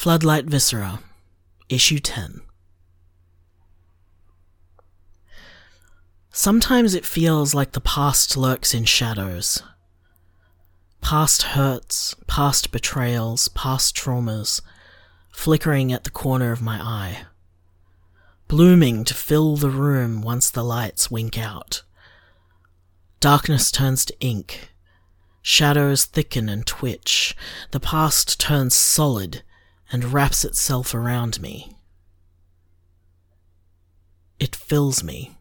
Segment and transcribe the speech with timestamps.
[0.00, 1.00] Floodlight Viscera,
[1.68, 2.40] Issue 10.
[6.32, 9.62] Sometimes it feels like the past lurks in shadows.
[11.02, 14.62] Past hurts, past betrayals, past traumas,
[15.30, 17.26] flickering at the corner of my eye.
[18.48, 21.82] Blooming to fill the room once the lights wink out.
[23.20, 24.70] Darkness turns to ink.
[25.42, 27.36] Shadows thicken and twitch.
[27.72, 29.42] The past turns solid
[29.92, 31.76] and wraps itself around me.
[34.38, 35.36] It fills me.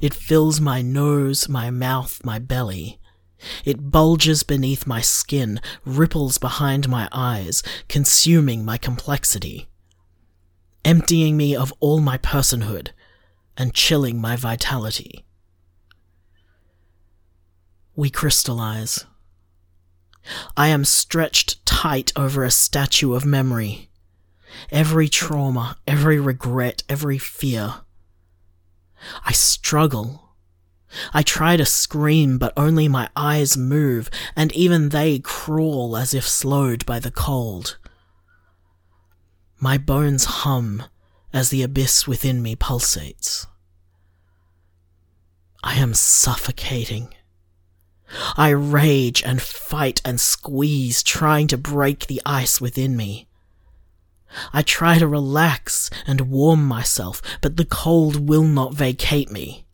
[0.00, 2.98] It fills my nose, my mouth, my belly.
[3.64, 9.68] It bulges beneath my skin, ripples behind my eyes, consuming my complexity,
[10.84, 12.88] emptying me of all my personhood,
[13.56, 15.24] and chilling my vitality.
[17.94, 19.04] We crystallize.
[20.56, 23.90] I am stretched tight over a statue of memory.
[24.70, 27.74] Every trauma, every regret, every fear.
[29.26, 30.30] I struggle.
[31.12, 36.26] I try to scream, but only my eyes move, and even they crawl as if
[36.26, 37.76] slowed by the cold.
[39.60, 40.82] My bones hum
[41.34, 43.46] as the abyss within me pulsates.
[45.62, 47.12] I am suffocating.
[48.36, 53.26] I rage and fight and squeeze, trying to break the ice within me.
[54.52, 59.64] I try to relax and warm myself, but the cold will not vacate me.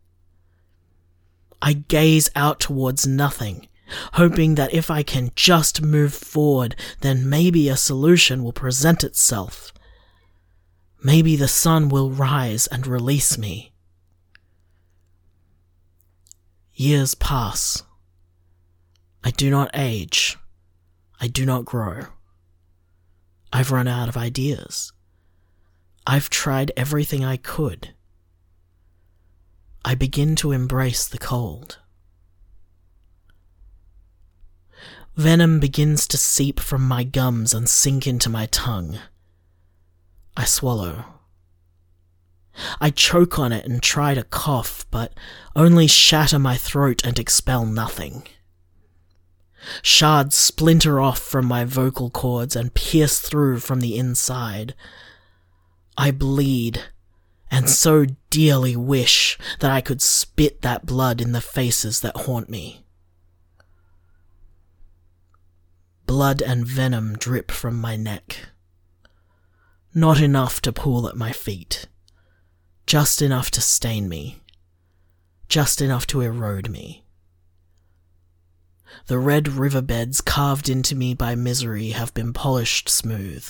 [1.61, 3.69] I gaze out towards nothing,
[4.15, 9.73] hoping that if I can just move forward, then maybe a solution will present itself.
[11.05, 13.73] Maybe the sun will rise and release me.
[16.75, 17.83] Years pass.
[19.25, 20.37] I do not age.
[21.21, 22.07] I do not grow.
[23.53, 24.93] I've run out of ideas.
[26.07, 27.95] I've tried everything I could.
[29.85, 31.79] I begin to embrace the cold.
[35.17, 38.99] Venom begins to seep from my gums and sink into my tongue.
[40.37, 41.05] I swallow.
[42.81, 45.13] I choke on it and try to cough, but
[45.55, 48.27] only shatter my throat and expel nothing.
[49.83, 54.75] Shards splinter off from my vocal cords and pierce through from the inside.
[55.97, 56.83] I bleed,
[57.51, 62.49] and so dearly wish that I could spit that blood in the faces that haunt
[62.49, 62.85] me.
[66.07, 68.49] Blood and venom drip from my neck.
[69.95, 71.87] Not enough to pool at my feet.
[72.87, 74.41] Just enough to stain me.
[75.49, 77.02] Just enough to erode me.
[79.07, 83.49] The red riverbeds carved into me by misery have been polished smooth.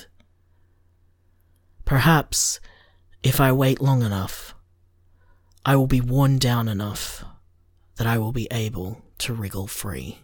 [1.84, 2.60] Perhaps,
[3.22, 4.54] if I wait long enough,
[5.64, 7.25] I will be worn down enough
[7.97, 10.19] that I will be able to wriggle free.